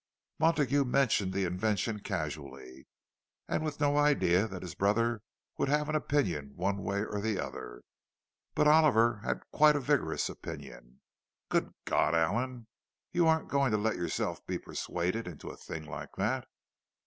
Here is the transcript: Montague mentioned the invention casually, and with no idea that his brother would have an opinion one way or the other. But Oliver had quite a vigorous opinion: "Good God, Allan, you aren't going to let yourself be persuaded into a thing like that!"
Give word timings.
Montague 0.39 0.85
mentioned 0.85 1.31
the 1.31 1.45
invention 1.45 1.99
casually, 1.99 2.87
and 3.47 3.63
with 3.63 3.79
no 3.79 3.97
idea 3.97 4.47
that 4.47 4.63
his 4.63 4.73
brother 4.73 5.21
would 5.59 5.69
have 5.69 5.89
an 5.89 5.95
opinion 5.95 6.53
one 6.55 6.79
way 6.81 7.05
or 7.05 7.21
the 7.21 7.37
other. 7.37 7.83
But 8.55 8.67
Oliver 8.67 9.17
had 9.23 9.41
quite 9.51 9.75
a 9.75 9.79
vigorous 9.79 10.27
opinion: 10.27 11.01
"Good 11.49 11.75
God, 11.85 12.15
Allan, 12.15 12.65
you 13.11 13.27
aren't 13.27 13.49
going 13.49 13.69
to 13.73 13.77
let 13.77 13.95
yourself 13.95 14.43
be 14.47 14.57
persuaded 14.57 15.27
into 15.27 15.51
a 15.51 15.55
thing 15.55 15.85
like 15.85 16.13
that!" 16.17 16.47